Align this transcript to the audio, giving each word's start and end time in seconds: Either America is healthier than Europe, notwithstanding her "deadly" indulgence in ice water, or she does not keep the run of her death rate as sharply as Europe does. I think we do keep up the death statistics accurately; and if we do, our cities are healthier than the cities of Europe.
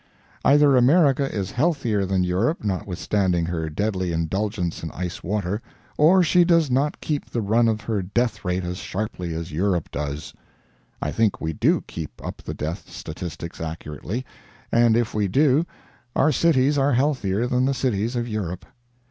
Either 0.43 0.75
America 0.75 1.31
is 1.31 1.51
healthier 1.51 2.07
than 2.07 2.23
Europe, 2.23 2.63
notwithstanding 2.63 3.45
her 3.45 3.69
"deadly" 3.69 4.11
indulgence 4.11 4.81
in 4.81 4.89
ice 4.93 5.21
water, 5.21 5.61
or 5.95 6.23
she 6.23 6.43
does 6.43 6.71
not 6.71 6.99
keep 7.01 7.29
the 7.29 7.39
run 7.39 7.67
of 7.67 7.81
her 7.81 8.01
death 8.01 8.43
rate 8.43 8.63
as 8.63 8.77
sharply 8.77 9.31
as 9.35 9.51
Europe 9.51 9.91
does. 9.91 10.33
I 11.03 11.11
think 11.11 11.39
we 11.39 11.53
do 11.53 11.81
keep 11.81 12.19
up 12.25 12.41
the 12.41 12.55
death 12.55 12.89
statistics 12.89 13.61
accurately; 13.61 14.25
and 14.71 14.97
if 14.97 15.13
we 15.13 15.27
do, 15.27 15.67
our 16.15 16.31
cities 16.31 16.79
are 16.79 16.93
healthier 16.93 17.45
than 17.45 17.65
the 17.65 17.75
cities 17.75 18.15
of 18.15 18.27
Europe. 18.27 18.65